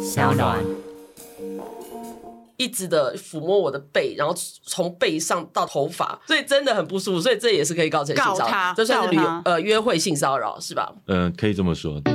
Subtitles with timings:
[0.00, 0.64] 小暖。
[2.58, 10.92] 一直的抚摸我的背，然后从背上到头发，所以真的很不舒服，所以这也是可以告成性骚扰，这算是旅呃约会性骚扰是吧？
[11.06, 12.00] 嗯、呃，可以这么说。
[12.00, 12.14] 对。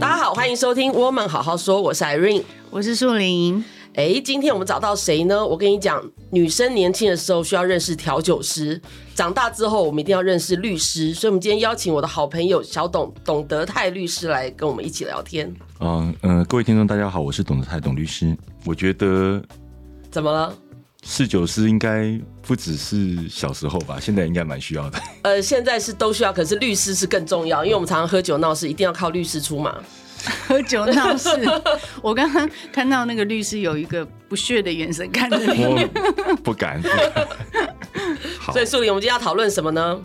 [0.00, 3.64] 大家好，欢迎收听《我们好好说》，我是 Irene，我是树林。
[3.96, 5.44] 哎，今天我们找到谁呢？
[5.44, 8.78] 我跟你讲，女生年轻的时候需要认识调酒师，
[9.14, 11.14] 长大之后我们一定要认识律师。
[11.14, 15.50] 所以，我们今天邀请我的好朋友小董董德泰律师来跟我们一起聊天。
[15.80, 18.36] 嗯嗯、呃，各位听众大家好，我是董德泰董律师。
[18.66, 19.42] 我觉得
[20.10, 20.54] 怎么了？
[21.02, 25.00] 侍酒师应该不只是小时候吧，现在应该蛮需要的。
[25.22, 29.74] 呃，现在是都需要，可是律师是更重要，因为我们常常喝酒闹事，一定要靠律师出马。
[30.46, 31.28] 喝酒闹事，
[32.02, 35.86] 我刚刚看到那个律师有一个不屑的眼神看着你，
[36.42, 36.80] 不敢。
[38.52, 40.00] 所以，树林，我们今天要讨论什么呢？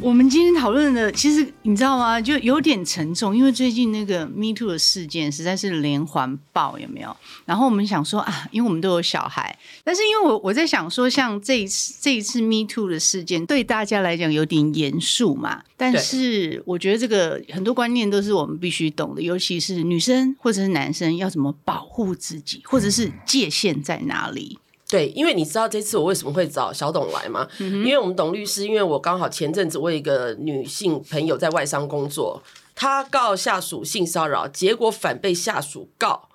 [0.00, 2.20] 我们今天讨论的，其实你知道吗？
[2.20, 7.16] 就有点沉重，因为最近那个 Me Too 的事件实在是连环爆，有没有？
[7.44, 15.62] 然后我们想说啊，因为我们都有小孩，但是因为我我在想说，像这一次这一次 Me Too 的事件，对大家来讲有点严肃嘛。
[15.76, 24.58] 但是我觉得这个很多观念都是我们必须懂的，尤其是女生或者是男生要怎么保护自己，或者是界限在哪里。
[24.94, 27.48] 对，因为你知道这次我为什么会找小董来吗？
[27.58, 32.40] 嗯、因为我们董律师，因为我刚好前阵子我有一个女性朋友在外商工作，
[32.76, 36.28] 她告下属性骚扰，结果反被下属告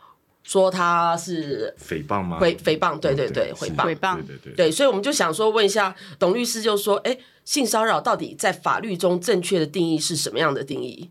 [0.43, 2.37] 说她是诽谤吗？
[2.41, 11.09] 诽诽谤，对对对，诽谤，诽谤，对对对，对，所以我们就想说问一下董律师，就说，哎，性骚扰到底在法律中正确的定义是什么样的定义？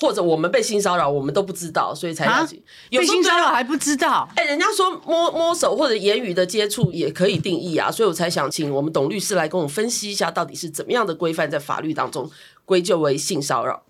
[0.00, 2.46] 或者我们被性骚扰，我们都不知道，所以才要
[2.88, 4.26] 有性骚扰还不知道？
[4.34, 12.30] 哎、欸，人家说摸摸手或者言语的接触也可以定义啊，所以我才想请我们董律师来跟我们分析一下，到底是怎么样的规范在法律当中
[12.64, 13.82] 归咎为性骚扰。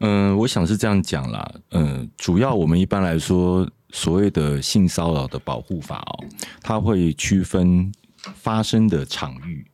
[0.00, 1.50] 嗯，我想是这样讲啦。
[1.70, 6.24] 嗯，主要我们一般来说所谓的性骚扰的保护法哦，
[6.60, 7.92] 它会区分
[8.34, 9.64] 发生的场域。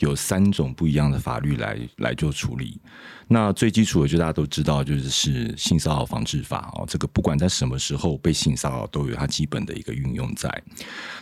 [0.00, 2.78] 有三种不一样的法律来来做处理。
[3.28, 6.84] 那最基础的，就大家都知道，就是是性骚扰防治法哦。
[6.88, 10.50] 这个不管在什么时候被性骚扰，都有它基本的一个运用在。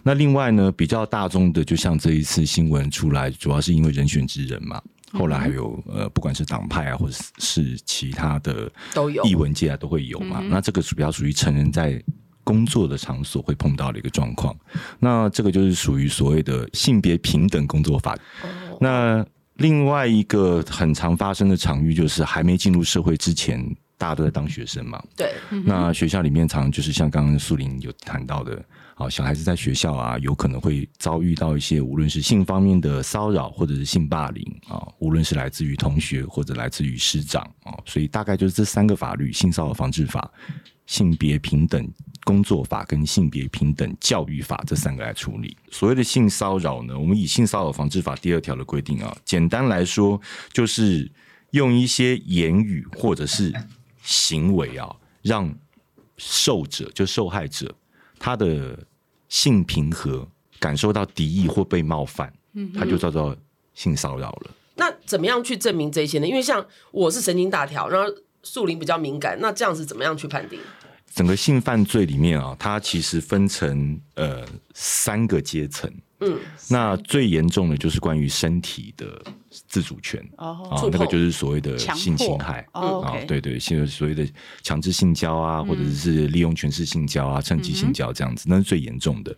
[0.02, 4.80] 那另外呢，比较大宗的，就像这一次新闻出来，主要是因为人选之人嘛。
[5.12, 10.40] 后来还有呃，不管是党派啊，或者是其他的都有艺文界啊，都会有嘛。
[10.48, 12.02] 那这个主要属于成人在。
[12.48, 14.56] 工作的场所会碰到的一个状况，
[14.98, 18.16] 那这个就是属于所谓的性别平等工作法。
[18.80, 19.22] 那
[19.56, 23.62] 另外一个很常发生的场域，就是还没进入社会之前，
[23.98, 24.98] 大家都在当学生嘛。
[25.14, 25.30] 对。
[25.62, 40.30] 那学校里面常常就是像刚刚苏林有谈到的，啊，小孩子在学校啊，有可能会遭遇到一些无论是性方面的骚扰，或者是性霸凌啊，无论是来自于同学或者来自于师长啊，所以大概就是这三个法律：性骚扰防治法、
[40.86, 41.86] 性别平等。
[42.24, 45.56] 工作法跟性别平等教育法这三个来处理。
[45.70, 50.20] 所谓的性骚扰呢，我们以性骚扰防治法第二条的规定啊，简单来说
[50.52, 51.10] 就是
[51.52, 53.52] 用一些言语或者是
[54.02, 55.52] 行为啊，让
[56.16, 57.74] 受者就受害者
[58.18, 58.78] 他的
[59.28, 60.26] 性平和
[60.58, 62.32] 感受到敌意或被冒犯，
[62.74, 63.36] 他就叫做
[63.74, 64.50] 性骚扰了。
[64.74, 66.26] 那怎么样去证明这些呢？
[66.26, 68.12] 因为像我是神经大条，然后
[68.42, 70.58] 树林比较敏感，那这样子怎么样去判定？
[71.14, 75.92] 整个性犯罪里面啊，它其实分成呃三个阶层。
[76.20, 76.36] 嗯，
[76.68, 79.22] 那最严重的就是关于身体的
[79.68, 80.20] 自主权。
[80.36, 82.66] 哦，啊，那个就是所谓的性侵害。
[82.72, 84.28] 哦，啊，对对，现在所谓的
[84.60, 89.32] 强制性交啊，或者是利用权势性交啊，趁机性交这样子，那是最严重的。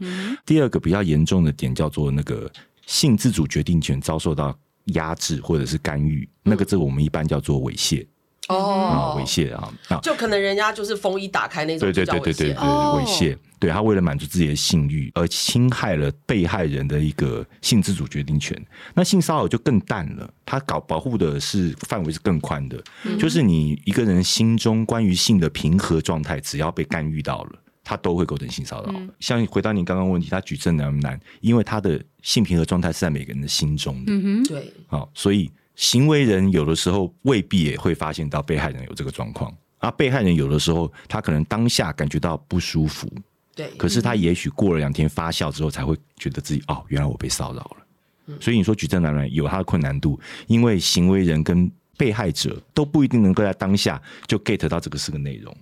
[0.47, 2.51] 第二个比较严重的点叫做那个
[2.87, 4.59] 性自主决定权遭受到
[4.95, 8.07] 压制或者是干预，那个这个我们一般叫做猥亵。
[8.49, 18.61] 哦，猥亵啊，就可能人家就是风衣打开那种，对对对对对对，猥亵，对，他为了满足自己的性欲而侵害了被害人的一个性自主决定权。
[18.95, 22.83] 那性骚扰就更淡了，他搞保护的是范围是更宽的，
[23.19, 27.53] 就是你一个人心中关于性的平和状态，只要被干预到了，
[27.85, 28.93] 他都会构成性骚扰。
[29.21, 31.21] 像回答您刚刚问题，他举证难不难？
[31.41, 35.49] 因为他的性平和状态是在每个人的心中的，嗯哼，对，好，所以。
[35.81, 43.11] 行为人有的时候未必也会发现到被害人有这个状况，啊被害人有的时候他可能当下感觉到不舒服，
[43.55, 48.37] 对，可是他也许过了两天发酵之后才会觉得自己哦，原来我被骚扰了。
[48.39, 49.33] 所以你说举证难不难？
[49.33, 55.57] 有他的困难度，因为行为人跟被害者都不一定能够在当下就 get 到这个是个内容。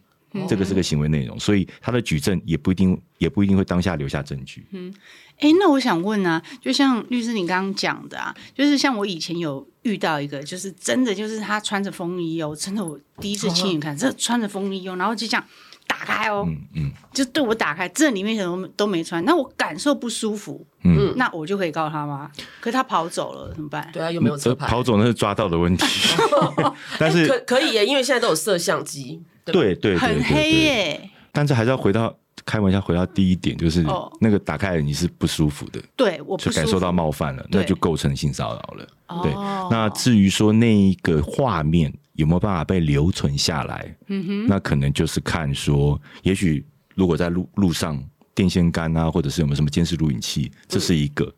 [0.46, 4.66] 这个是个行为内容，所以他的举证也不一定，也不一定会当下留下证据。
[4.72, 4.92] 嗯，
[5.38, 15.44] 哎，那我想问啊，就像律师你刚刚讲的啊，就是像我以前有遇到一个，就是真的就是他穿着风衣哦，真的我第一次亲眼看，这穿着风衣哦，然后就这样。
[15.88, 22.31] 打开哦，嗯嗯，就对我打开，这里面什么都没穿，那我感受不舒服，嗯，那我就可以告他吗？
[22.61, 23.88] 可是他跑走了，怎么办？
[23.90, 25.87] 对啊，又没有车牌，跑走那是抓到的问题。
[27.00, 31.11] 但是可可以耶，因为现在都有摄像机，对对，很黑耶。
[31.32, 32.14] 但是还是要回到
[32.48, 33.84] 开玩笑，回到第一点，就是
[34.18, 38.88] 那个打开你是不舒服的，对，我就感受到冒犯了，那就构成性骚扰了。
[39.22, 39.32] 对，
[39.70, 41.92] 那至于说那一个画面。
[42.18, 43.96] 有没有办法被留存下来？
[44.08, 46.66] 嗯哼，那可能就是看说，也许
[46.96, 47.96] 如果在路路上
[48.34, 51.24] 电线杆啊，或者是有没有什么监视录影器，这是一个。
[51.26, 51.32] 嗯、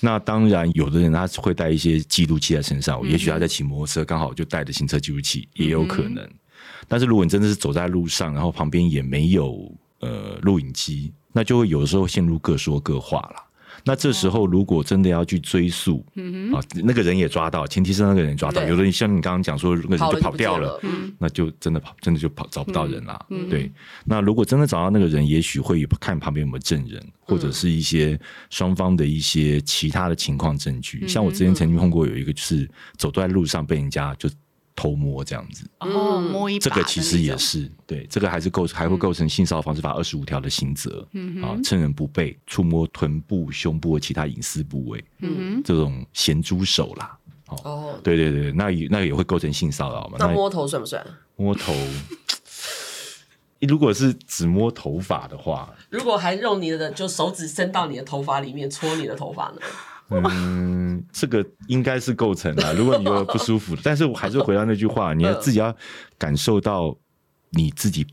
[0.00, 6.24] 那当然，有的人他会带一些记录器在身上，嗯、也许他在骑摩托车，刚好就带着行车记录器，也有可能。
[6.24, 6.34] 嗯、
[6.88, 13.42] 但是如果你真的是走在路上，然后旁边也没有呃录影机，那就会有的时候陷入各说各话了。
[13.84, 18.62] 那这时候，如果真的要去追溯，嗯啊，那个人也抓到，前提是那个人抓到。
[18.62, 20.80] 有的人像你刚刚讲说，那个人就跑掉了，
[21.18, 23.26] 那就真的跑，真的就跑找不到人了。
[23.50, 23.72] 对，
[24.04, 28.16] 那如果真的找到那个人，也许会看旁边有没有证人，或者是一些
[28.50, 31.08] 双方的一些其他的情况证据。
[31.08, 34.30] 像我之前曾经碰过有一个，就是走在路上被人家就。
[34.74, 41.06] 偷摸这样子哦，摸一把，这个其实也是对，这个还是构还会构成性骚扰防治法二十五条的刑责。
[41.12, 47.16] 嗯哼，啊，趁人不备触摸臀部、胸部和其他隐私部位，嗯哼，这种咸猪手啦，
[47.64, 50.16] 哦，对对对，那也那也会构成性骚扰嘛？
[50.18, 51.04] 那摸头算不算？
[51.36, 51.74] 摸头，
[53.60, 59.60] 如果是只摸头发的话，如果还用你的就手指伸到你的头发里面搓你的头发呢？
[60.24, 62.72] 嗯，这个应该是构成的。
[62.74, 65.74] 如果你有不舒服，但是我还是回到那句话，你要自己要
[66.18, 66.96] 感受到
[67.50, 68.06] 你自己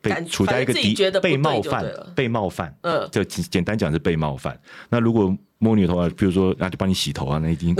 [0.00, 1.84] 被处在一个敌被冒犯，
[2.14, 2.76] 被冒犯。
[2.82, 4.58] 嗯，就简单讲是被冒犯。
[4.88, 7.74] 那如果摸你的头发，比如说那就帮你洗头啊，那一定。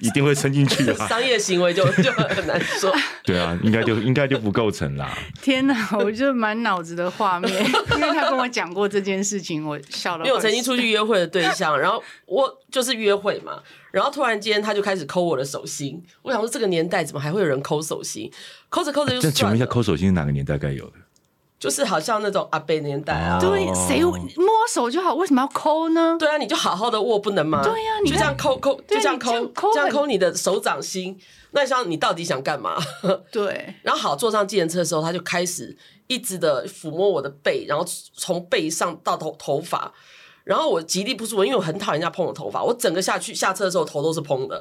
[0.00, 2.92] 一定会伸进去的，商业行为就 就很难说。
[3.22, 5.16] 对啊，应该就应该就不构成啦。
[5.40, 7.52] 天哪，我就满脑子的画面，
[7.96, 10.24] 因为他跟我讲过这件事情，我笑了。
[10.24, 13.62] 因为我曾经出去约会的对象，然后我就是约会嘛，
[13.92, 16.02] 然后突然间他就开始抠我的手心。
[16.22, 18.30] 我想说，这个年代怎么还会有人抠手心？
[18.68, 19.20] 抠着抠着就。
[19.22, 20.92] 那请问一下，抠手心是哪个年代该有的？
[21.60, 26.16] 就是好像那种阿伯年代啊，对，谁摸手就好，为什么要抠呢？
[26.18, 27.62] 对啊，你就好好的握不能吗？
[27.62, 29.30] 对呀，你就这样抠抠，就这样抠，
[29.74, 31.20] 这样抠你的手掌心。
[31.50, 32.76] 那像你到底想干嘛？
[33.30, 33.74] 对。
[33.84, 35.76] 然后好，坐上计程车的时候，他就开始
[36.06, 37.84] 一直的抚摸我的背，然后
[38.14, 39.92] 从背上到头头发。
[40.50, 42.60] 然后我极力不舒服，因为我很讨厌人家碰我头发。
[42.60, 44.60] 我整个下去下车的时候，头都是蓬的。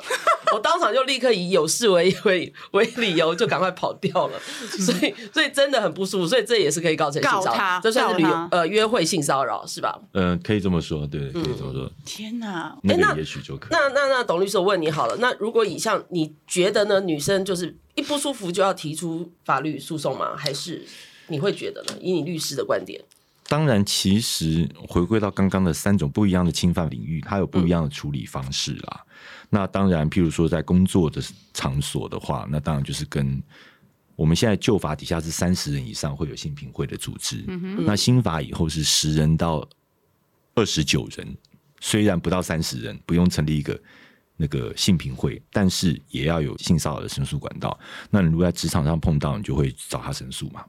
[0.53, 4.39] 我当场就立刻以有事为 为为理由，就赶快跑掉了。
[4.77, 6.27] 所以所以真的很不舒服。
[6.27, 9.99] 所以这也是可以告成性骚扰，这算是旅游呃约会性骚扰是吧？
[10.13, 11.91] 嗯、呃，可以这么说，对，可以这么说。
[12.05, 13.69] 天哪，那个也许就可以。
[13.71, 16.99] 那那那董律师，我问你好了，那如果以上你觉得呢？
[16.99, 20.35] 女生就是一不舒服就要提出法律诉讼吗？
[20.37, 20.85] 还是
[21.29, 21.93] 你会觉得呢？
[21.99, 23.03] 以你律师的观点？
[23.49, 29.03] 当然，其实回归到刚刚的三种不一样的侵犯领域，它有不一样的处理方式啦。
[29.03, 29.09] 嗯、
[29.49, 31.19] 那当然，譬如说在工作的
[31.51, 33.41] 场所的话，那当然就是跟
[34.15, 37.43] 我们现在旧法底下是三十人以上会有性平会的组织。
[37.47, 39.67] 嗯、那新法以后是十人到
[40.53, 41.35] 二十九人，
[41.81, 43.81] 虽然不到三十人，不用成立一个
[44.37, 47.79] 那个性平会，但是也要有性骚扰的申诉管道。
[48.11, 50.63] 那你如果在职场上碰到，你就会找他申诉嘛。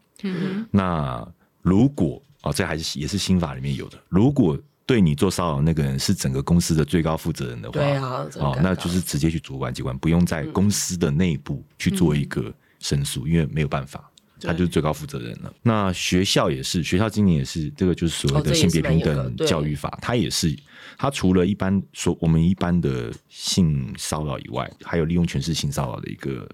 [0.71, 1.27] 那
[1.61, 3.99] 如果哦，这还是也是新法里面有的。
[4.09, 15.53] 如果对你做骚扰那个人是整个公司的最高负责人的话，对啊，哦，那就是直接去主管机关，不用在公司的内部去做一个申诉，嗯、因为没有办法，他就是最高负责人了。
[15.63, 20.57] 那学校也是，学校今年也是，这个就是所谓的性别平等教育法，它、哦、也是。
[20.99, 26.47] 它除了一般说我们一般的性骚扰以外，还有利用权势性骚扰的一个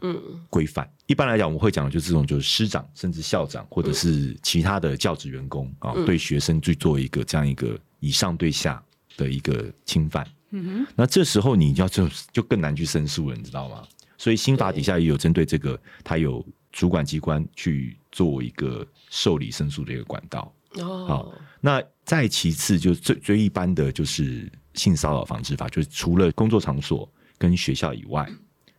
[0.49, 0.85] 规范。
[0.85, 8.81] 嗯、一般来讲，我们会讲的就是这种，就是师长甚至校长或者是其他的教职员工啊，嗯、对学生去做一个这样一个以上对下
[9.16, 10.25] 的一个侵犯。
[10.50, 13.83] 嗯哼，那这时候你要就就更难去申诉了，你知道吗？
[14.16, 16.45] 所以新法底下也有针对这个，它有
[16.76, 20.52] 主管机关去做一个受理申诉的一个管道。
[20.75, 21.83] 哦，好，那。
[22.06, 28.25] 再其次，就最最一般的就是性骚扰防治法，就是除了工作场所跟学校以外，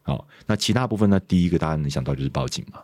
[0.03, 1.19] 好，那其他部分呢？
[1.19, 2.79] 第一个大家能想到就是报警嘛，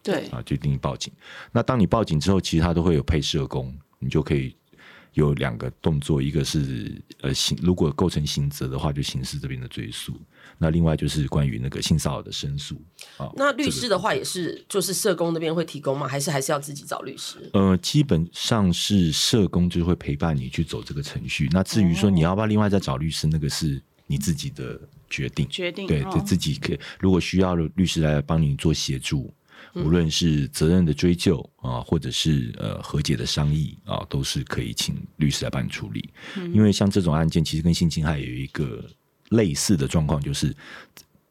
[0.00, 1.12] 对，啊，就一定报警。
[1.50, 4.56] 那当你报警之后，其实他都会有配社工，你就可以
[5.14, 10.14] 有两个动作，一个是呃刑，如果构成刑责的话，就刑事这边的追诉。
[10.58, 12.80] 那另外就是关于那个性骚扰的申诉
[13.16, 13.30] 啊。
[13.34, 16.06] 那律师的话也是，就是社工那边会提供吗？
[16.06, 17.50] 还是还是要自己找律师？
[17.54, 21.48] 呃，基本上是社工就会陪伴你去走这个程序。
[21.50, 25.48] 那至于说你要不要另外再找律师，那个是你自己的决定。
[25.48, 26.78] 决定对，就自己可以。
[26.98, 29.32] 如果需要律师来帮你做协助。
[29.74, 36.10] 无论是责任的追究啊，或者是呃和解的商议啊，都是可以请律师来帮你处理。
[36.52, 38.84] 因为像这种案件，其实跟性侵害有一个
[39.28, 40.52] 类似的状况，就是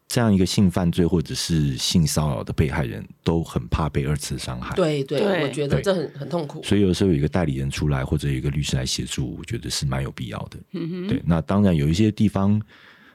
[0.07, 4.73] 这样一个性犯罪或者是性骚扰的被害人都很怕被二次伤害。
[4.75, 6.63] 对对，我觉得这很很痛苦。
[6.63, 10.57] 所以有时候有一个代理人出来，或者有一个律师来协助，我觉得是蛮有必要的。
[11.07, 12.61] 对，那当然有一些地方，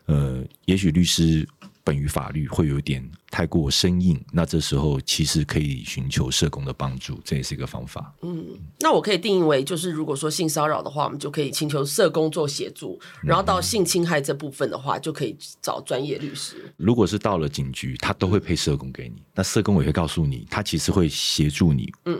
[0.04, 1.48] 呃，也许律师。
[1.84, 8.14] 本于法律会有点太过生硬，那这时候其实可以寻求社工的帮助，这也是一个方法。
[8.22, 16.72] 嗯，那我可以定义为，就是如果说性骚扰的话，我们就可以请求社工做协助，然后到性侵害这部分的话，就可以找专业律师。
[16.78, 21.92] 如果是到了警局，他都会配社工给你，那社工也会告诉你，他其实会协助你。
[22.06, 22.18] 嗯，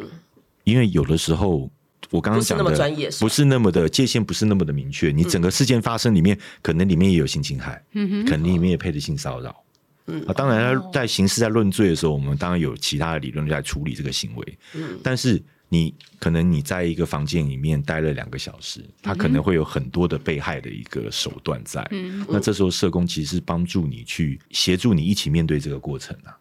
[0.65, 1.71] 因为有的时候。
[2.11, 5.11] 我刚刚讲的不是那么专业，不是那么的界限，不是那么的明确。
[5.11, 9.65] 你整个事件发生里面，可能里面也有性侵害，嗯，可能里面也配着性骚扰，
[10.07, 10.33] 嗯啊。
[10.33, 14.99] 当然，在刑事在论罪的时候，我们当然有其他的理论在处理这个行为，嗯。
[15.03, 22.25] 但是你可能你在一个房间里面待了两个小时，他可能会有很多的被害的一个手段在，嗯。
[22.29, 26.37] 那这时候社工其实是帮助你去协助你一起面对这个过程啊。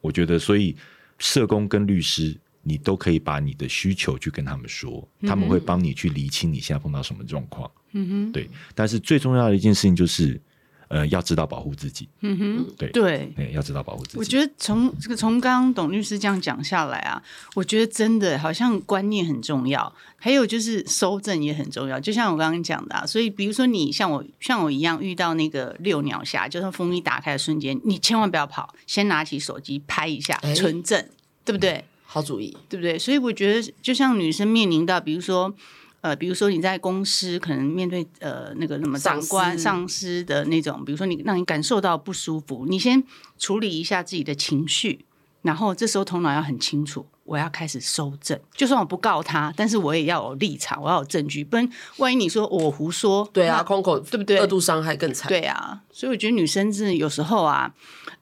[0.00, 0.76] 我觉得，所以
[1.18, 2.36] 社工跟律师。
[2.64, 7.70] 你都可以把你的需求去跟他们说，他们会帮你去厘清你现在碰到什么状况。
[7.92, 8.50] 嗯哼，对。
[8.74, 10.40] 但是最重要的一件事情就是，
[10.88, 12.08] 呃，要知道保护自己。
[12.20, 14.18] 嗯哼，对对，对，要知道保护自己。
[14.18, 17.22] 我觉得从这个从刚刚董律师这样讲下来啊，
[17.54, 22.00] 我觉得真的好像观念很重要，还有就是收证也很重要。
[22.00, 31.10] 就像我刚刚讲的啊，所以比如说你像我像我一样遇到那个六鸟侠，就是风一打开的瞬间，你千万不要跑，先拿起手机拍一下，存证，欸，
[31.44, 31.84] 对不对？
[32.14, 32.96] 好主意，对不对？
[32.96, 35.52] 所以我觉得，就像女生面临到，比如说，
[36.00, 43.02] 呃，比如说你在公司可能面对呃那个什么长官、上司的那种，比如说你让你感受到不舒服，你先
[43.36, 45.04] 处理一下自己的情绪，
[45.42, 47.04] 然后这时候头脑要很清楚。
[47.24, 54.38] 我要开始收证，就算我不告他，但是我也要有立场，我要有证据，不然万一你说我胡说，对啊，空口对不对？
[54.38, 55.80] 二度伤害更惨，对啊。
[55.90, 57.72] 所以我觉得女生是有时候啊，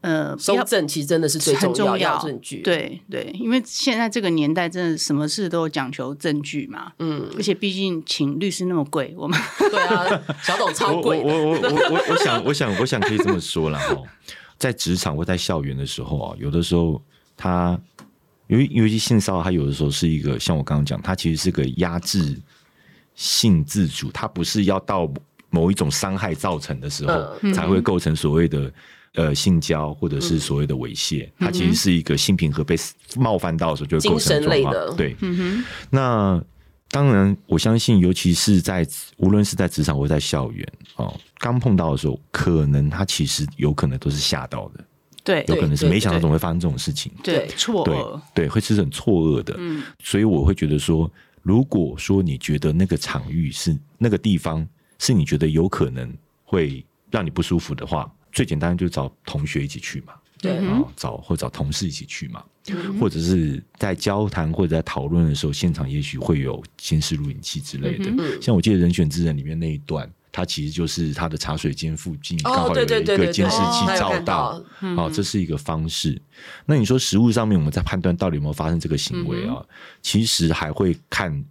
[0.02, 2.18] 呃，收证其实真的是最重要，要。
[2.22, 13.96] 证据，对对，因为现在这个年代真的什么事都讲求证据嘛，嗯，而且毕竟请律师那么贵，我们对啊， 小董超贵，我我我我我我想我想我想可以这么说了哈，
[14.58, 17.02] 在职场或在校园的时候啊，有的时候
[17.36, 17.80] 他。
[18.52, 22.38] 因为尤其性骚扰，它有的时候是一个像我刚刚讲，它其实是个压制
[23.14, 25.10] 性自主，它不是要到
[25.48, 28.70] 某一种伤害造成的时候才会构成所谓的
[29.14, 32.76] 呃性交或者是所谓的猥亵，它其实是一个性平和被
[33.16, 34.96] 冒犯到的时候就会构成状况。
[34.98, 35.16] 对，
[35.88, 36.38] 那
[36.90, 44.84] 当然我相信，尤其是在无论是在职场或在校园哦，刚碰到的时候，可能他其实有可能都是吓到的。
[45.24, 49.54] 对，有可能是没想到总会发生这种事情，对，错愕，对，会是很错愕的。
[49.58, 51.10] 嗯，所以我会觉得说，
[51.42, 54.66] 如果说你觉得那个场域是那个地方
[54.98, 56.12] 是你觉得有可能
[56.44, 68.10] 会让你不舒服的话，最简单就找同学一起去嘛，对，然后找或找同事一起去嘛，嗯，或者是在交谈或者在讨论的时候，现场也许会有监视录影器之类的。
[68.10, 70.10] 嗯，像我记得《人选之人》里面那一段。
[70.32, 74.64] 它其实就是他的茶水间附近刚好有一个监视器照到，
[74.96, 76.20] 哦，这是一个方式。
[76.64, 79.62] 那你说实物上面我们在判断到底有没有发生这个行为啊？
[80.00, 81.44] 其实还会看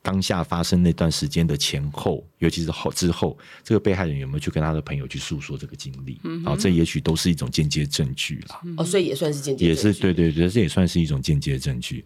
[0.00, 6.18] 当下发生那段时间的前后，尤其是后之后，这个被害人有没有去跟他的朋友去诉说这个经历？
[6.46, 8.62] 啊，这也许都是一种间接证据啦。
[8.78, 12.02] 哦，所以也算是间接，也是对对对，这也算是一种间接证据。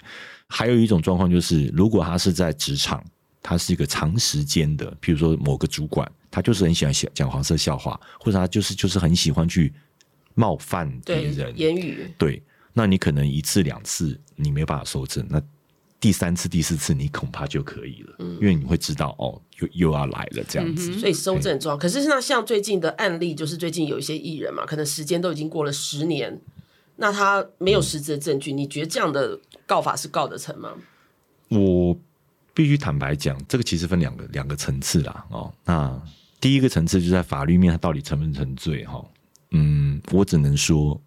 [0.49, 3.01] 还有一种状况就是，如果他是在职场。
[3.43, 9.73] 他是一个长时间的，譬如说某个主管，他就是很喜欢讲黄色笑话，或者他就是就是很喜欢去
[10.35, 12.13] 冒犯别人言语。
[12.19, 12.43] 对，
[12.75, 15.43] 那你可能一次两次你没有办法收证，那
[15.99, 20.99] 第三次第四次你恐怕就可以了，嗯、因为你会知道哦，又又要来了这样子。
[20.99, 21.77] 所以收证重要。
[21.77, 26.41] 可是那像最近的案例，就是最近有一些艺人嘛，可能时间都已经过了十年，
[26.97, 30.75] 那他没有实质的证据，嗯、你觉得这样的告法是告得成吗？
[31.49, 31.99] 我。
[32.55, 35.25] 必须坦白讲，这个其实分两个两个层次啦。
[35.31, 36.01] 哦，那
[36.41, 38.85] 第一个层次就在法律面，它到底成不成罪？
[38.85, 39.05] 哈，
[39.51, 41.01] 嗯，我只能说，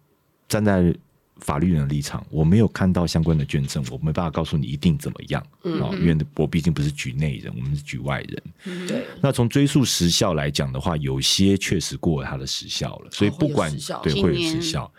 [0.48, 0.94] 站在
[1.40, 5.44] 法律人的立场，我没有看到相关的卷证，我没办法告诉你一定怎么样。
[5.64, 8.42] 嗯，哦，因为我毕竟不是局内人，我们是局外人。
[9.20, 14.90] 那从追诉时效来讲的话，有些确实过了它的时效了，所以不管，哦，对会有时效。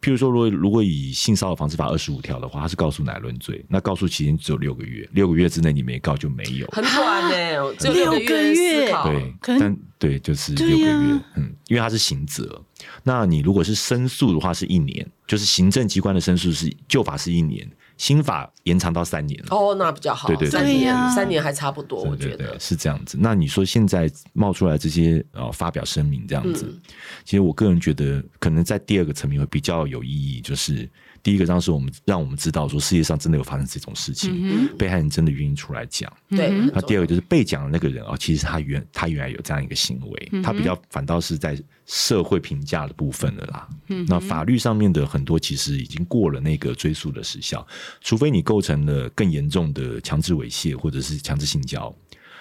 [0.00, 8.90] 譬如说，如果如果以性骚扰防治法二十五条的话，它是告诉乃论罪，那告诉期间只有六个月，六个月之内你没告就没有，很短呢，欸，只有六个月。
[8.90, 12.58] 对，但对就是六个月，啊，嗯，因为它是刑责。
[13.02, 17.68] 那你如果是申诉的话，是一年，就是行政机关的申诉是旧法是一年。
[17.98, 20.26] 新法延长到三年了哦，那比较好。
[20.26, 23.16] 对对对，三年三年还差不多，我觉得是这样子。
[23.20, 26.80] 那你说现在冒出来这些呃发表声明这样子，嗯，
[27.24, 30.90] 其实我个人觉得可能在第二个层面会比较有意义，就是。
[31.22, 36.12] 第一个，当时我们让我们知道说世界上真的有发生这种事情，嗯、被害人真的愿意出来讲。
[36.28, 36.50] 对。
[36.74, 43.68] 那第二个就是被讲的那个人啊，其实他原他原来有这样一个行为，嗯、他比较反倒是在社会评价的部分了啦。
[43.88, 44.04] 嗯。
[44.08, 47.64] 那法律上面的很多其实已经过了那个追诉的时效，
[48.00, 51.94] 除非你构成了更严重的强制猥亵或者是强制性交，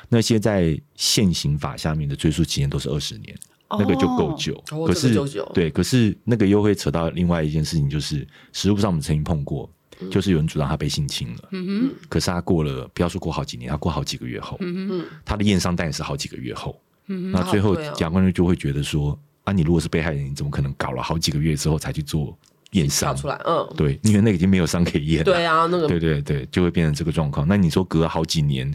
[0.09, 3.37] 那些在现行法下面的追诉期限都是二十年。
[3.77, 22.37] 那个就够久，哦、可是、这个、对，可是那个又会扯到另外一件事情，就是实务上我们曾经碰过、嗯，就是有人主张他被性侵了，嗯哼，可是他过了，不要说过好几年，他过好几个月后，嗯哼，他的验伤单也是好几个月后，嗯哼，那最后检察官就会觉得说，啊，你如果是被害人，你怎么可能搞了好几个月之后才去做
[22.71, 23.15] 验伤？
[23.15, 23.35] 出来？
[23.45, 27.47] 嗯，对，因为那个已经没有伤可以验了，对啊，那个，对对对，就会变成这个状况。
[27.47, 28.71] 那你说隔了好几年，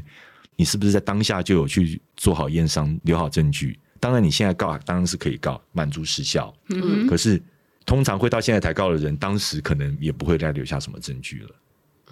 [0.57, 3.79] 你是不是在当下就有去做好验伤，留好证据？
[4.01, 6.55] 当然，你现在告当然是可以告，满足时效。
[6.69, 7.41] 嗯，可是
[7.85, 11.51] 通常会到现在才告的人，当时可能也不会再留下什么证据了。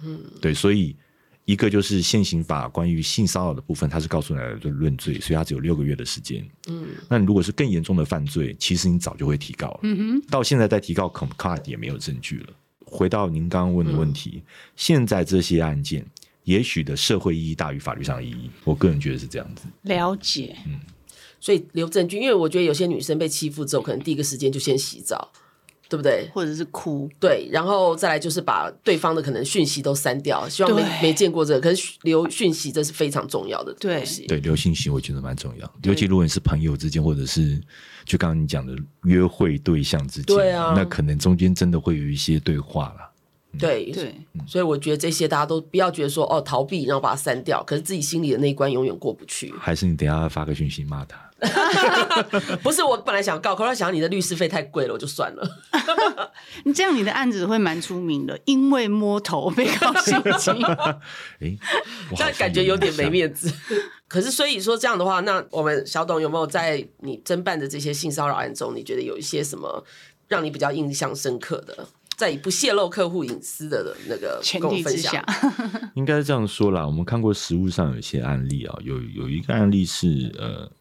[0.03, 0.95] 嗯，对，所以
[1.45, 6.45] 一个就是现行法关于性骚扰的部分，他是告诉来的论罪，所以他只有六个月的时间。
[6.67, 9.79] 嗯，那你如果是更严重的犯罪，其实你早就会提告了。
[9.83, 12.47] 嗯哼，到现在再提告，恐怕也没有证据了。
[12.85, 16.05] 回到您刚刚问的问题，嗯，现在这些案件，
[16.43, 19.65] 也许的社会意义大于法律上的意义，我个人觉得是这样子。
[19.83, 20.55] 了解。
[20.65, 20.79] 嗯。
[21.45, 25.31] 所以留证据，因为我觉得有些女生被欺负之后，可能第一个时间就先洗澡，
[25.87, 26.27] 对不对？
[26.33, 31.59] 或者是哭，对，然后再来就是把对方的可能讯息都删掉，希望没没见过这个。
[31.59, 37.61] 可是留讯息这是非常重要的东西，对，对，留讯息我觉得蛮重要，尤其如果你是朋友之间，或者是
[38.05, 43.11] 就刚刚你讲的约会对象之间，对啊，那可能中间真的会有一些对话了。
[43.57, 44.13] 对对，
[44.45, 49.53] 所以我觉得这些大家都不要觉得说哦逃避，然后把它删掉，可是自己心里的那一关永远过不去。
[49.57, 51.17] 还是你等一下发个讯息骂他？
[52.63, 55.47] 不是，我本来想告，可是想你的律师费太贵了，我就算了。
[56.65, 60.53] 你这样你的案子会蛮出名的，因为摸头被告性侵。
[60.65, 61.59] 哎、欸，
[62.15, 63.51] 这样感觉有点没面子。
[64.07, 69.83] 可是所以说这样的话，那我们小董有没有在你侦办的这些性骚扰案中，你觉得有一些什么
[70.27, 71.87] 让你比较印象深刻的？
[72.17, 75.21] 在不泄露客户隐私的那个前提之下，
[75.95, 76.87] 应该是这样说啦。
[76.87, 80.71] 我们看过实物上有一些案例啊，有有一个案例是呃，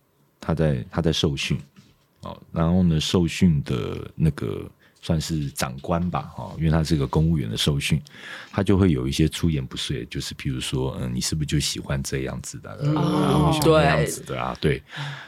[0.45, 1.59] 他在他在受训
[2.21, 8.01] 哦，然后呢，受训的那个算是长官吧，哦，因为他是个公务员的受训，
[8.51, 12.71] 他就会有一些出言不逊，就是譬如说，嗯，你是不是就喜欢这样子的？
[12.95, 14.83] 哦，对，这样子的啊，对。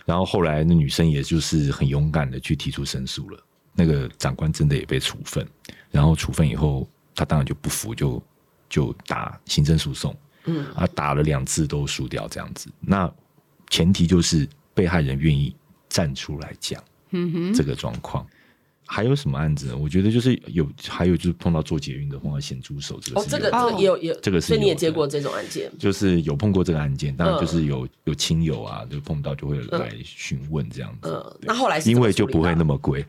[0.05, 3.43] 然后后来那女生也就是很勇敢的去提出申诉了。
[3.79, 5.47] 那个长官真的也被处分，
[5.91, 8.23] 然后处分以后，他当然就不服，就
[8.71, 12.71] 就打行政诉讼，嗯，啊，打了两次都输掉这样子。
[12.81, 13.13] 那
[13.69, 15.57] 前提就是被害人愿意
[15.89, 16.81] 站出来讲，
[17.13, 18.25] 嗯哼，这个状况。
[18.89, 19.75] 还有什么案子？
[19.75, 23.21] 我觉得就是有，还有就是碰到做捷运的，碰到咸猪手这个。
[23.21, 24.47] 哦，这个这个也有也有，这个是。
[24.47, 25.69] 所以你也接过这种案件？
[25.77, 31.09] 就是有碰过这个案件，当然就是有有亲友啊，就碰到就会来询问这样子。
[31.11, 33.05] 嗯，那后来因为就不会那么贵。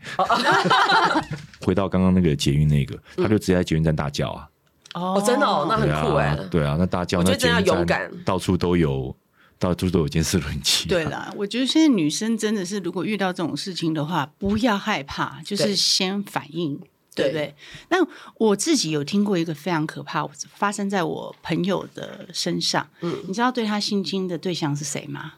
[1.64, 4.48] 回到刚刚那个捷运那个，他就直接在捷运站大叫啊！
[4.94, 6.36] 哦，真的哦，那很酷哎。
[6.50, 9.14] 对啊，那大叫，那真要勇敢，到处都有。
[9.58, 10.88] 到处都有监视录影器。
[10.88, 16.78] 对啦，我觉得现在女生真的是，如果遇到这种事情的话，不要害怕，就是先反应，
[17.14, 17.54] 对，对不对？
[17.90, 17.96] 那
[18.36, 22.88] 我自己有听过一个非常可怕，发生在我朋友的身上。
[23.00, 25.34] 嗯，你知道对他性侵的对象是谁吗？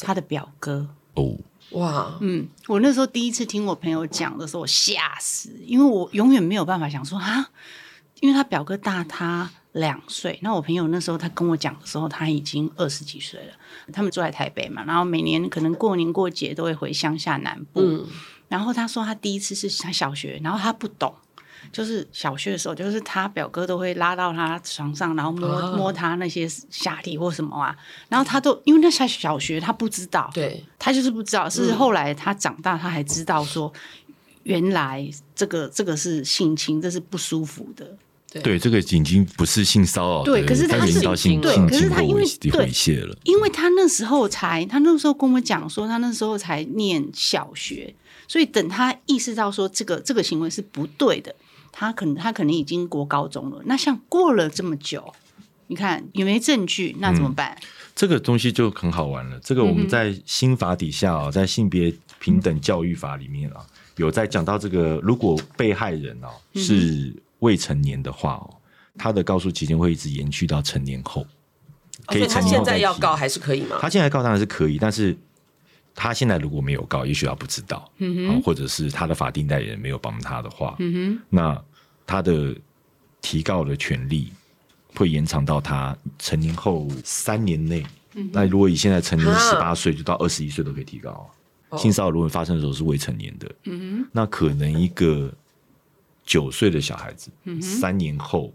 [0.00, 0.88] 他的表哥。
[1.14, 1.36] 哦，
[1.72, 7.50] 哇，嗯，我那时候第一次听我朋友讲的时候，我吓死，因为我永远没有办法想说啊，
[8.22, 9.50] 因为他表哥大他。
[9.74, 13.54] 两岁，那我朋友那时候他跟我讲的时候，他已经二十几岁了。
[13.90, 17.80] 他们住在台北嘛，然后每年可能过年过节都会回乡下南部。
[17.80, 18.06] 嗯。
[18.48, 21.14] 然后他说他第一次是他小学，然后他不懂，
[21.72, 27.74] 就是小学的时候，就是他表哥都会拉到他床上，然后摸、啊、摸他那些下体或什么啊，
[28.10, 33.72] 然后他都因为那小小学他不知道，对，他就是不知道，是后来他长大他还知道说。
[34.44, 37.96] 原来这个这个是性侵，这是不舒服的。
[38.40, 42.24] 对，这个已经不是性骚扰，对，可是他是到性对，可是他因为
[43.24, 47.94] 因为他那时候才，他那时候跟我讲说，他那时候才念小学，
[48.26, 51.34] 所以等他意识到说这个这个行为是不对的，
[51.72, 53.60] 他可能他可能已经国高中了。
[53.66, 55.12] 那像过了这么久，
[55.66, 56.96] 你看有没有证据？
[57.00, 57.54] 那怎么办？
[57.60, 59.38] 嗯，这个东西就很好玩了。
[59.40, 63.66] 这个我们在新法底下啊，在性别平等教育法里面啊，
[63.96, 67.14] 有在讲到这个，如果被害人哦是。
[67.42, 68.50] 未成年的话哦，
[68.96, 71.26] 他的告诉期间会一直延续到成年后。
[72.06, 73.76] 可以，他现在要告还是可以吗？
[73.80, 75.16] 他现在告当然是可以，但是
[75.94, 81.64] 他现在如果没有告，也许他不知道，嗯哼，或者是他的法定代理人没有帮他的话，嗯哼，那
[82.06, 82.56] 他的
[83.20, 84.32] 提告的权利
[84.96, 87.84] 会延长到他成年后三年内。
[88.14, 91.30] 嗯、那如果以现在成年十八岁，就到二十一岁都可以提告。
[91.68, 95.32] 啊、性骚扰如果发生的时候是未成年的，嗯哼，那可能一个。
[96.32, 98.50] 九岁的小孩子，三年后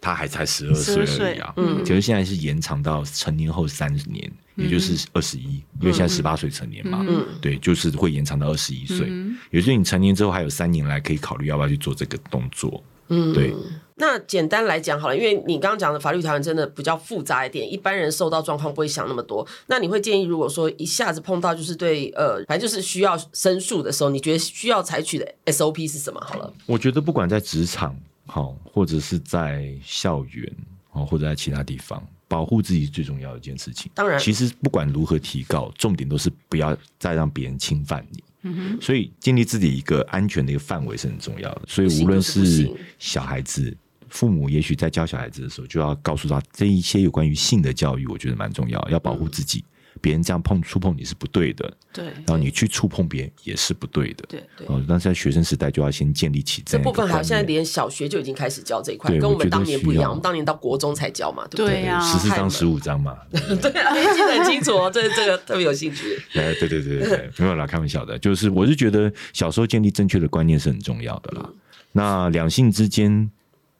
[0.00, 1.54] 他还才十二岁而已啊！
[1.56, 9.08] 嗯，其实现在是延长到成年后三十年，嗯、也就是二十一，因为现在十八岁成年嘛，嗯、对，就是会延长到二十一岁。
[9.52, 12.82] 也就是你成年之后还有三年来可以考虑要不要去做这个动作。
[13.06, 13.54] 嗯，对。
[13.96, 19.46] 那简单来讲好了，因为你刚刚讲的法律条文真的比较复杂一点，一般人受到状况不会想那么多。
[19.66, 26.20] 那你会建议，如果说一下子碰到就是对呃，反正就是需要申诉的时候，你觉得需要采取的 SOP 是什么？
[26.20, 27.94] 好了，我觉得不管在职场
[28.26, 30.50] 好，或者是在校园
[30.92, 33.90] 哦，或者在其他地方，保护自己最重要的一件事情。
[33.94, 38.24] 当然，其实不管如何提高，重点都是不要再让别人侵犯你。
[38.44, 41.62] 嗯哼，所以建立自己一个安全的一个范围是很重要的。
[41.68, 43.76] 所以无论是小孩子。
[44.12, 49.64] 父母也许在教小孩子的时候，就要告诉他这一些有关于性的教育，我觉得蛮重要，要保护自己。
[50.00, 52.06] 别人这样碰触碰你是不对的，对。
[52.06, 54.66] 然后你去触碰别人也是不对的，对对。
[54.66, 60.10] 哦，但是在学生时代就要先建立起这部分，好像现在连小学就已经开始教这一块，跟我们当年不一样。
[60.10, 61.84] 我们当年到国中才教嘛，对不对？
[62.00, 64.90] 十四章、十五章嘛， 对啊，记得很清楚哦。
[64.92, 66.16] 这这个特别有兴趣。
[66.34, 68.18] 哎，对对对对，没有啦，开玩笑的。
[68.18, 71.48] 就是我是觉得小时候建立正确的观念是很重要的啦。
[71.92, 73.30] 那两性之间。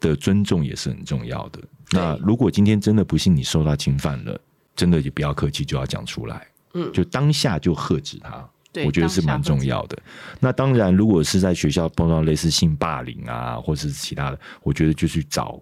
[0.02, 1.60] 的尊重也是很重要的。
[1.92, 4.38] 那如果今天真的不幸你受到侵犯了，
[4.74, 6.46] 真的就不要客气，就要讲出来。
[6.74, 8.46] 嗯，就当下就喝止他。
[8.72, 9.98] 对，我觉得是蛮重要的。
[10.40, 15.60] 那当然，如果是在学校碰到类似性霸凌啊，或者是其他的，我觉得就去找，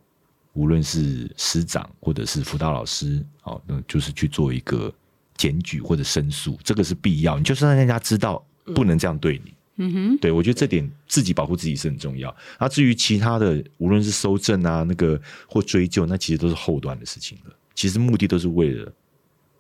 [0.53, 4.93] 无论是师长或者是辅导老师，好，那就是去做一个
[5.37, 7.37] 检举或者申诉，这个是必要。
[7.37, 8.41] 你就是让人家知道
[8.75, 9.51] 不能这样对你。
[9.51, 9.55] 嗯
[9.93, 12.35] 哼，对，我觉得这点自己保护自己是很重要。
[12.59, 17.55] 那至于其他的，无论是搜证啊，那个或追究，那其实都是后端的事情了。
[17.75, 18.93] 其实目的都是为了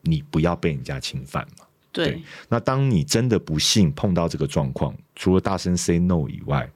[0.02, 1.64] 你不要被人家侵犯嘛。
[1.92, 2.22] 对，对。
[2.48, 6.70] 那当你真的不幸碰到这个状况，除了大声 say no 以外，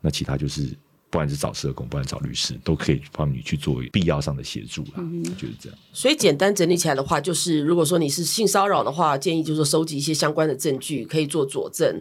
[0.00, 0.62] 那其他就是
[1.10, 4.92] 不管是找社工，不管找律师，都可以帮你去做必要上的协助了。
[4.96, 5.78] 嗯，就是这样。
[5.92, 12.00] 所以简单整理起来的话，就是如果说你是性骚扰的话，建议就是说收集一些相关的证据，可以做佐证。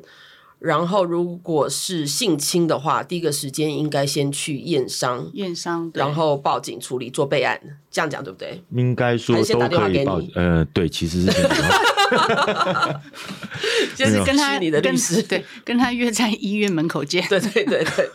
[0.65, 8.63] 然后，如果是性侵的话，第一个时间应该先去验伤，验伤，然后报警处理做备案，这样讲对不对？
[8.71, 10.19] 应该说都可以报。
[10.33, 13.01] 呃，对，其实是这样，
[13.95, 17.23] 就是跟他 你的律师对，跟他约在医院门口见。
[17.29, 18.09] 对对对对，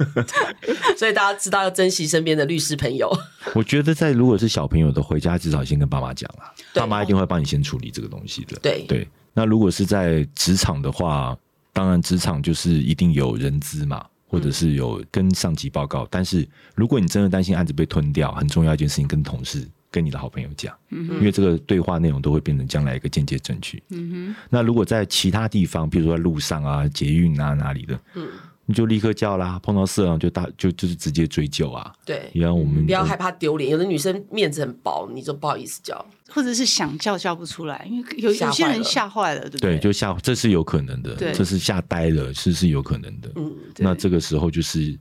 [0.98, 3.08] 所以大家知道要珍惜身边的律师朋友。
[3.54, 8.58] 我觉得在如果是小朋友的回家，至少先跟爸妈讲啊，爸妈一定会帮你先处理这个东西的。
[8.60, 11.38] 对对，那如果是在职场的话。
[11.72, 16.04] 当然，职场就是一定有人资嘛，或者是有跟上级报告。
[16.04, 23.82] 嗯、但是，如果你真的担心案子被吞掉，很重要一件事情，跟同事、跟你的好朋友讲，嗯、因为这个对话内容都会变成将来一个间接证据。
[23.90, 24.36] 嗯哼。
[24.48, 28.28] 那如果在其他地方，比如说在路上啊、捷运啊哪里的，嗯。
[28.66, 31.92] 你就立刻叫啦，碰到色狼就大就就是直接追究啊。
[32.04, 39.76] 对，然后我们不要害怕丢脸，有的女生面子很薄，你就不好意思叫，或者是想叫叫不出来，因为有有些人吓坏了，对不对？
[39.76, 43.30] 对，就吓，这是有可能的，对这是吓呆了，是是有可能的。
[43.36, 44.98] 嗯，那这个时候就是。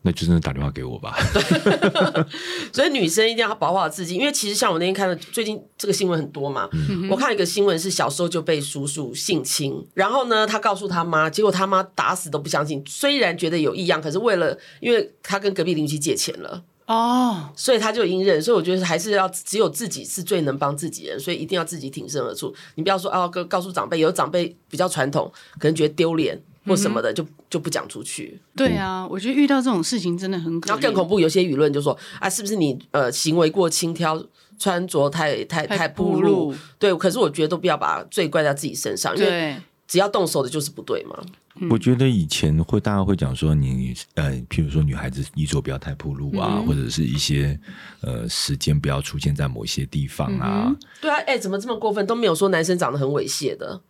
[0.00, 1.12] 那就真的打电话给我吧。
[2.72, 6.68] 所以女生一定要保护好自己，因为其实像我那天看的，最近这个新闻很多嘛。
[6.72, 12.80] 嗯、我看一个新闻是小时候就被叔叔性侵，然后呢，他告诉他妈，结果他妈打死都不相信。
[12.86, 18.42] 虽然觉得有异样，可是为了，因为他跟隔壁邻居借钱了哦，所以他就隐忍。
[18.42, 22.52] 所以我觉得还是要只有自己是最能帮自己人，所以一定要自己挺身而出。
[22.74, 26.42] 你不要说哦，告告诉长辈，有长辈比较传统，可能觉得丢脸。
[26.66, 28.38] 或什么的就就不讲出去。
[28.54, 30.68] 对啊，我觉得遇到这种事情真的很可。
[30.68, 34.22] 然后更恐怖，有些舆论就说啊，是不是你呃行为过轻佻，
[34.58, 36.54] 穿着太太太暴露？
[36.78, 39.56] 对，可是我觉得都不要把罪怪在自己身上，因为
[39.88, 41.18] 只要动手的就是不对吗？
[41.70, 47.58] 我觉得以前会大家会讲说你呃，譬如说女孩子衣着不要太暴露啊，嗯、或者是一些
[48.02, 50.66] 呃时间不要出现在某些地方啊。
[50.68, 52.06] 嗯、对啊，哎、欸，怎么这么过分？
[52.06, 53.80] 都没有说男生长得很猥亵的。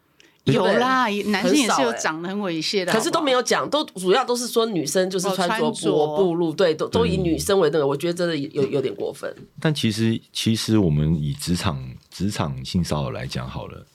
[0.44, 9.30] 有啦，男生也是有长得很猥亵的好好，可是都没有讲，都主要都是说女生就是穿着薄暴露，对，都都以女生为那个，我觉得真的有有点过分。
[9.60, 13.86] 但其实其实我们以职场职场性骚扰来讲好了，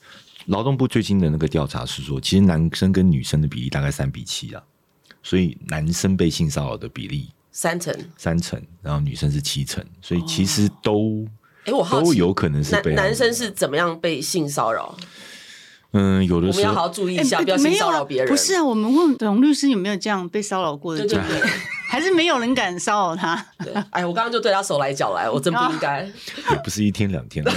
[0.46, 4.62] 劳动部最近的那个调查是说，其实男生跟女生的比例大概三比七啊，
[5.22, 11.26] 所以男生被性骚扰的比例三成三成，然后女生是七成，所以其实都
[11.64, 14.94] 哎，我好奇都有可能是被男，男生是怎么样被性骚扰？
[15.92, 18.28] 嗯，有的时候我们要好好注意一下，欸、不要性骚扰别人。
[18.28, 21.28] 不是啊，我们问董律师有没有这样被骚扰过的经验？
[21.28, 21.50] 对对对，
[21.88, 23.46] 还是没有人敢骚扰他？
[23.64, 26.02] 对，哎，我刚刚就对他手来脚来，我真不应该。
[26.50, 27.52] 也不是一天两天的。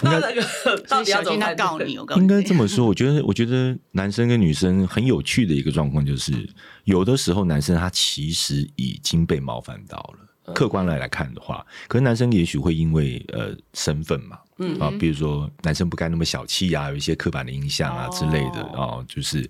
[0.00, 0.42] 那那个
[0.88, 1.98] 到底要怎么告你？
[1.98, 6.32] 我告你，应该这么说，我觉得，我觉得男生跟女生很有趣的一个状况就是，
[6.84, 10.54] 有的时候男生他其实已经被冒犯到了。
[10.54, 19.48] 客观来来看的话，可能男生也许会因为呃身份嘛，嗯啊，比如说男生不该那么小气啊，有一些刻板的印象啊之类的啊，就是。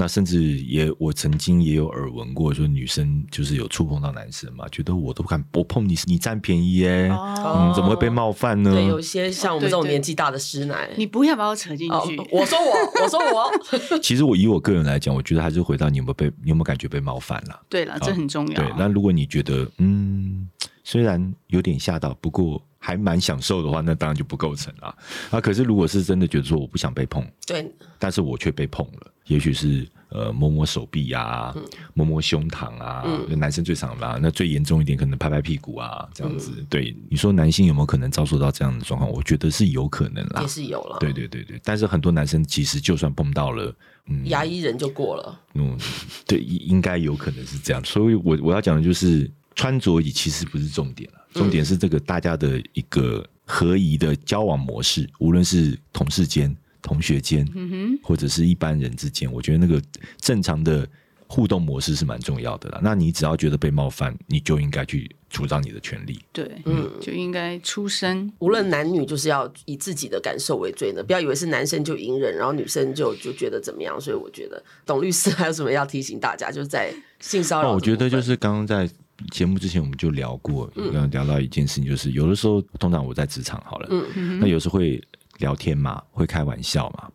[0.00, 8.70] 那甚至也，我曾经也有耳闻过，说女生就是有触碰到男生嘛，觉得我都不敢不碰你，你占便宜耶，嗯，怎么会被冒犯呢？
[8.70, 12.16] 对，有些像我们这种年纪大的师奶，你不要把我扯进去。
[12.30, 13.50] 我说我，我说我。
[14.00, 17.60] 其实我以我个人来讲，我觉得还是回到你有没有被，你有没有感觉被冒犯了？
[17.68, 18.54] 对了，这很重要。
[18.54, 20.48] 对，那如果你觉得嗯，
[20.84, 22.62] 虽然有点吓到，不过。
[22.80, 24.96] 还蛮享受的话，那当然就不构成了
[25.30, 25.40] 啊。
[25.40, 31.62] 可是如果是真的觉得说我不想被碰，对，但是我却被碰了，也许是呃摸摸手臂啊，嗯、
[31.94, 36.50] 摸摸胸膛啊，嗯、男生最常啦，那最严重一点可能拍拍屁股啊，这样子。
[36.56, 39.10] 嗯、对，你说男性有没有可能遭受到这样的状况？
[39.10, 40.96] 我觉得是有可能啦，也是有了。
[40.98, 43.74] 对对对对，但是很多男生其实就算碰到了，
[44.06, 45.40] 嗯，牙医人就过了。
[45.54, 45.78] 嗯，
[46.26, 47.84] 对，应该有可能是这样。
[47.84, 51.18] 所以我我要讲的就是穿着也其实不是重点了。
[51.34, 56.56] 重点是这个大家的一个合宜的交往模式，嗯、无论是同事间、
[56.88, 59.78] 同学间，嗯、哼或者是一般人之间，我觉得那个
[60.18, 60.88] 正常的
[61.26, 62.80] 互动模式是蛮重要的啦。
[62.82, 66.18] 那你只要觉得被冒犯，你就应该去主张你的权利。
[66.32, 68.32] 对，嗯，就应该出声。
[68.38, 74.00] 无论男女，就是要以自己的感受为最呢，不要以为是男生就隐忍，然后女生就就觉得怎么样。
[74.00, 77.72] 所以我觉得董律师还有什么要提醒大家，就是在性骚扰。
[77.72, 78.90] 我觉得就是刚刚在。
[79.32, 85.02] 节目之前我们就聊过，嗯、聊到一件事情，就是有的时候，通常我在职场好了，嗯、那有时候会
[85.38, 87.10] 聊天嘛，会开玩笑嘛。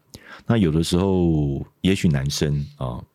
[0.46, 3.06] 那有的时候，也许男生啊、呃，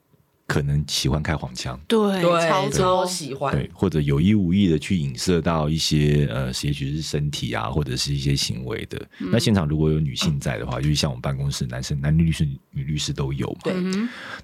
[0.47, 8.99] 可能喜欢开黄腔，对，超超喜欢，对，或者有意无意的去影射到一些呃，也许是身体啊，或者是一些行为的。
[9.19, 13.61] 嗯、那现场如果有女性在的话，就是像我们办公室，男生、男女律师、女律师都有嘛。
[13.65, 13.75] 对，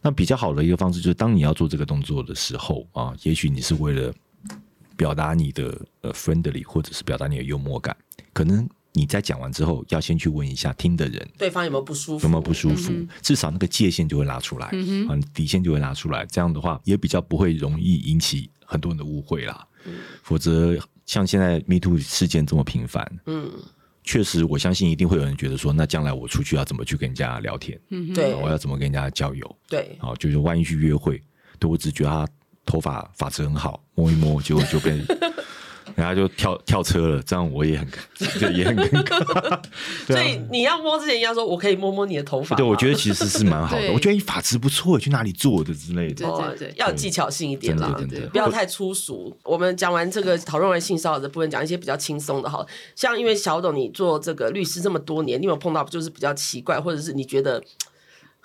[0.03, 4.12] 那比较好的一个方式就是，当你要做这个动作的时候啊，也许你是为了。
[4.96, 7.96] 表达你的呃 friendly，或者是表达你的幽默感，
[8.33, 16.24] 可能你在讲完之后，要先去问一下听的人，对方有没有不舒服，有没有不舒服，嗯、至少那个界限就会拉出来，嗯、哼底线就会拉出来。
[16.26, 19.66] 这样的话，也比较不会容易引起很多人的误会啦。
[19.85, 23.50] 嗯、否则，像现在 Me Too 事件这么频繁，嗯，
[24.04, 27.78] 确实，我相信一定会有人觉得说，那将来我出去要怎么去跟人家聊天？
[27.90, 29.57] 嗯，对，我要怎么跟人家交友？
[29.68, 31.20] 对，好，就是万一去约会，
[31.59, 32.28] 对我只觉得他。
[32.66, 34.98] 头发发质很好，摸一摸结果就被
[35.97, 37.88] 人家就跳跳车了，这样我也很
[38.40, 39.40] 就也很尴尬。
[39.51, 39.62] 啊、
[40.07, 42.57] 所以你要摸之前，要说我可以摸摸你的头发。
[42.57, 43.92] 对，我觉得其实是蛮好的。
[43.92, 46.27] 我觉得你发质不错，去哪里做的之类的。
[46.27, 49.37] 对对对，要有技巧性一点啦，对，不要太粗俗。
[49.42, 52.66] 我们讲完这个讨论完性骚扰的部分，讲一些比较轻松的哈。
[52.97, 57.62] 像因为小董你做这个律师这么多年，你有没有碰到就是比较奇怪，或者是你觉得？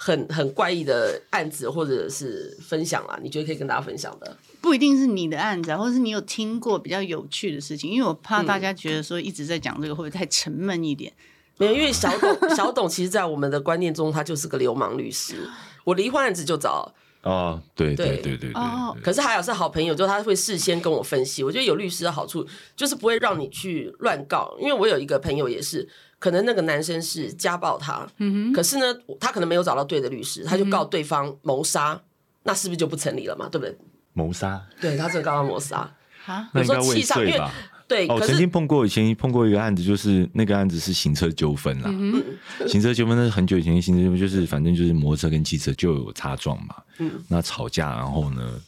[0.02, 4.38] 很很怪异的案子，或者是分享啦，你觉得可以跟大家分享的？
[4.70, 11.12] 不一定是你的案子，或者是你有听过比较有趣的事情，因为我怕大家觉得说一直在讲这个会不会太沉闷一点？
[11.58, 15.50] 没有，因为小董 小董其实，在我们的观念中，他就是个流氓律师。
[15.86, 21.44] 我离婚案子就找哦，对对对对对，哦，可是还有是好朋友，就他会事先跟我分析。
[21.44, 25.90] 我觉得有律师的好处就是不会让你去乱告，因为我有一个朋友也是。
[26.20, 32.02] 可能那个男生是家暴他，嗯、哼可是呢，他可能没有找到对的律师，他就告对方谋杀，嗯、
[32.44, 33.48] 那是不是就不成立了嘛？
[33.50, 33.76] 对不对？
[34.20, 35.90] 谋杀，对，他这个刚刚谋杀
[36.26, 37.52] 啊，那应该未遂吧？
[37.88, 42.24] 对，哦，曾经碰过，以前碰过一个案子，就是那个案子是行车纠纷啦，嗯、
[42.68, 48.62] 行车纠纷那是很久以前的行车纠纷，就是反正就是摩托车跟汽车就有擦撞嘛，嗯，那吵架，然后呢，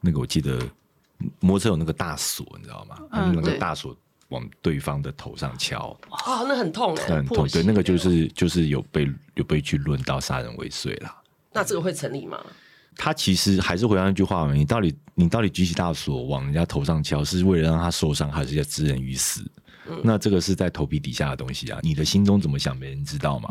[0.00, 0.58] 那个我记得
[1.40, 2.98] 摩托车有那个大锁，你知道吗？
[3.12, 3.96] 嗯，那个大锁。
[4.30, 7.46] 往对方的头上敲，哦，那很痛很痛。
[7.48, 11.14] 对，那个就是就是有被有被去论到杀人未遂啦。
[11.52, 12.42] 那这个会成立吗？
[12.96, 19.42] 他其实还是回到那句话嘛，你到底你到底举起大锁往人家头上敲，是为了让他受伤，还是要置人于死？
[19.86, 23.50] 嗯、那这个是在头皮底下的东西啊，你的心中怎么想，没人知道嘛。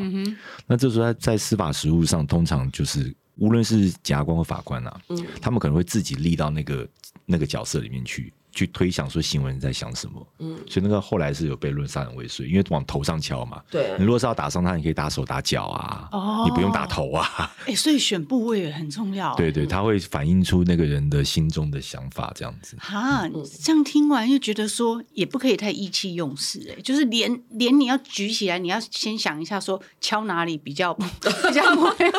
[0.65, 6.87] 那这时候在在司法实务上，通常就是无论是检察官或法官啊，嗯、他们可能会自己立到那个
[7.25, 8.33] 那个角色里面去。
[8.53, 13.59] 去推想说新闻在想什么，嗯，所以那个后来是有被论杀人未遂，因为往头上敲嘛。
[13.71, 17.51] 对，你如果是要打伤他，你可以打手打脚啊，哦，你不用打头啊。
[17.61, 19.35] 哎、欸，所以选部位也很重要。
[19.35, 22.77] 对对，他会反映出那个人的心中的想法，这样子。
[22.79, 23.27] 哈，
[23.63, 32.11] 这样听完又觉得说也不可以太意气用事，哎，就是连连你要举起来，你要先想一下说敲哪里比较 比较会。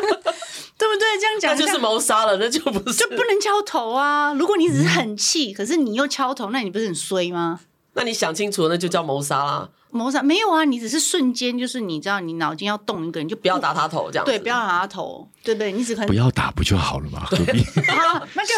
[0.85, 1.19] 对不对？
[1.19, 4.35] 这样讲那就是谋杀了，那就不是就不能敲头啊！
[4.35, 7.61] 如果你只是很气，嗯、可是你又敲头，那你不是很衰吗？
[7.95, 9.71] 那你想清楚，那就叫谋杀啦。
[9.91, 15.73] 谋杀没有啊，你只是瞬间，就是你知道，你脑筋要动一个人，就不，不要打他头，这样对，不要打他头，对不对？
[15.73, 17.25] 你只可能不要打不就好了吗？
[17.31, 17.65] 何必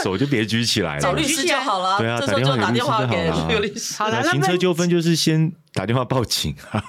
[0.03, 1.99] 手就别举起来了，找律师就好了。
[1.99, 3.95] 对啊，这时候就打电话给律师。
[3.95, 6.83] 好了，行车纠纷就是先打电话报警啊。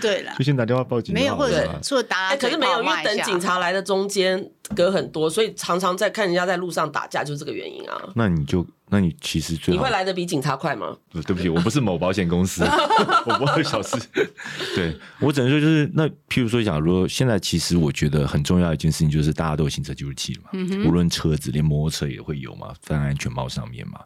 [0.00, 1.14] 对了，就先打电话报警。
[1.14, 8.12] 没有，或者说打，哎，可是没有，因为等警察来的中间隔很多，所以常常在看人家在路上打架，就是这个原因啊。
[8.14, 8.66] 那你就。
[8.90, 10.94] 那你其实最你会来的比警察快吗？
[11.10, 12.62] 对不起，我不是某保险公司，
[13.26, 13.96] 我不会小事。
[14.76, 23.98] 对，我只能说就是那，譬如说假，如果现在其实我觉得很重要一件事情就是大家都有行车记录器嘛，嗯、无论车子，连摩托车也会有嘛，放在安全帽上面嘛。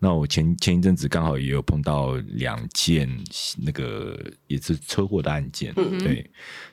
[0.00, 3.08] 那我前前一阵子刚好也有碰到两件
[3.56, 6.28] 那个也是车祸的案件，嗯、对，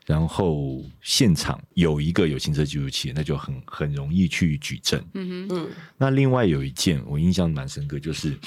[0.08, 5.04] 然后现场有一个有行车记录器，那就很很容易去举证。
[5.14, 8.38] 嗯哼，那另外有一件我印象蛮深刻，就是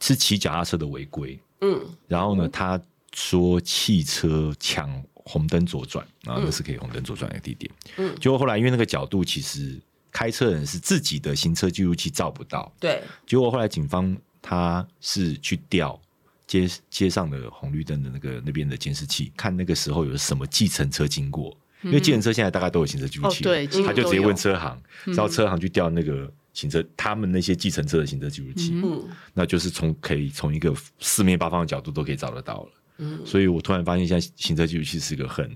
[0.00, 2.80] 是骑脚踏车的违规，嗯，然后呢，他
[3.14, 16.00] 说汽车抢红灯左转，然后那是可以红灯左转的地点，嗯，结果后来因为那个角度，其实开车人是自己的行车记录器照不到，对，结果后来警方他是去调
[16.46, 26.30] 街街上的红绿灯的那个那边的监视器，看那个时候有什么计程车经过，嗯、因为计程车现在大概都有行车记录器，哦、对，他就直接问车行，然后车行去调那个。
[26.54, 32.68] 行车，他们那些计程车的行车记录器，嗯，那就是从可以从一个四面八方的角度都可以找得到了，
[32.98, 35.50] 嗯，所以我突然发现，现在行车记录器是一个很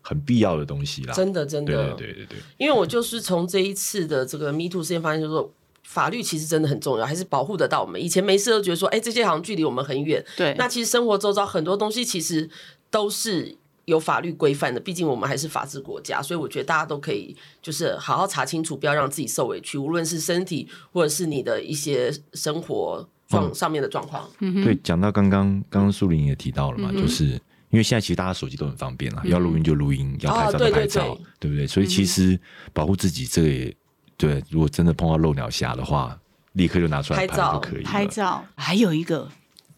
[0.00, 5.52] 很必要的东西啦，真的，真的，对对对对，因为我就是从这一次的这个 Me Too 事件发现，就是说
[5.82, 8.02] 法律其实真的很重要，还是保护得到我们。
[8.02, 12.48] 以前没事都觉得说，哎，这些好像距离我们很远，对，那其实生活周遭很多东西其实
[12.90, 13.58] 都是。
[13.86, 24.28] 有法律规范的，毕竟我们还是法治国家，所以我觉得大家都可以就是好好查清楚，不要让自己受委屈，无论是身体或者是你的一些生活状上面的状况。
[24.40, 27.24] 嗯、对，讲到刚刚刚刚苏玲也提到了嘛，嗯、就是
[27.70, 31.66] 因为现在其实大家手机都很方便了，嗯、要录音就录音，要拍照就拍照，哦、对，对，对，对不对？
[31.66, 32.38] 所以其实
[32.72, 33.76] 保护自己，这个也
[34.16, 34.42] 对。
[34.50, 36.16] 如果真的碰到漏鸟侠的话，
[36.52, 38.06] 立刻就拿出来拍就可以拍照。
[38.06, 39.28] 拍照还有一个。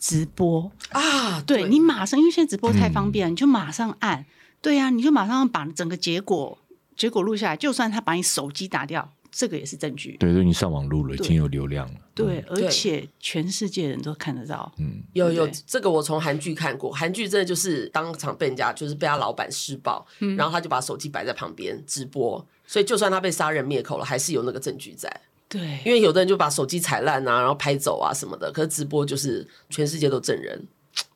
[0.03, 4.27] 直播啊，对，对你马上，因为现在直播太方便了，嗯、你就马上按，
[4.61, 6.59] 对呀、啊，你就马上把整个结果
[6.97, 10.17] 结果录下来，就算他把你手机打掉，这个也是证据。
[10.19, 12.01] 对，对，你上网录了，已经有流量了。
[12.17, 14.73] 对，嗯、而且全世界人都看得到。
[14.79, 25.09] 嗯，有有这个我从韩剧看过，韩剧真的就是当场被人家就是被他老板施暴，嗯、然后他就把手机摆在旁边直播，所以就算他被杀人灭口了，还是有那个证据在。
[25.53, 28.51] 对，因为有的人就把手机踩烂啊，然后拍走啊什么的。
[28.51, 30.67] 可是直播就是全世界都证人。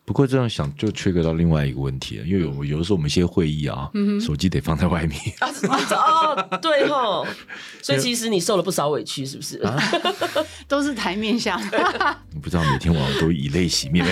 [0.05, 5.18] 不过这样想就 trigger 到另外一个问题了，因为有有的时候我们一些会议啊，嗯、手机得放在外面。
[5.40, 7.27] 哦，对吼，
[7.83, 9.59] 所以其实你受了不少委屈，是不是？
[9.64, 9.77] 啊、
[10.68, 11.59] 都是台面下。
[12.33, 14.07] 你不知道每天晚上都以泪洗面。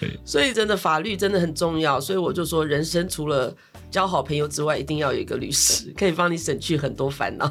[0.00, 2.00] 对，所以真的法律真的很重要。
[2.00, 3.54] 所以我就说，人生除了
[3.92, 7.48] 交好朋友之外，一定要有一个律师，可以帮你省去很多烦恼。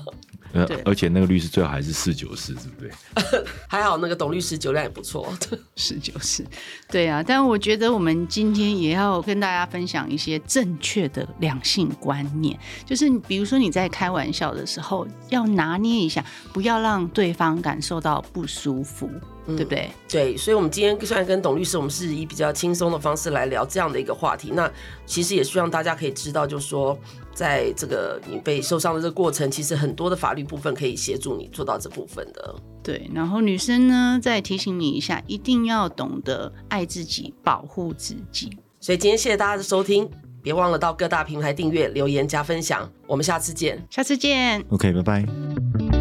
[0.67, 3.43] 对而且那个律师最好还是四九四，对不对？
[3.67, 5.33] 还好那个董律师酒量也不错，
[5.75, 6.45] 四九四。
[6.89, 19.09] 对啊，但我觉得我们今天也要跟大家分享一些正确的两性观念，就是比如说你在开玩笑的时候要拿捏一下，不要让对方感受到不舒服。
[19.45, 19.89] 对不对？
[20.07, 24.51] 对，所以，我们今天虽然跟董律师，我们是以比较轻松的方式来聊这样的一个话题。
[24.53, 24.71] 那
[25.05, 26.97] 其实也希望大家可以知道，就是说，
[27.33, 32.55] 在这个你被受伤的这个过程，其实很多的法律部分可以协助你做到这部分的。
[32.81, 38.49] 对，然后女生呢，再提醒你一下，一定要懂得爱自己，保护自己。
[38.79, 40.09] 所以今天谢谢大家的收听，
[40.41, 42.89] 别忘了到各大平台订阅、留言、加分享。
[43.07, 44.63] 我们下次见，下次见。
[44.69, 45.92] OK，拜拜。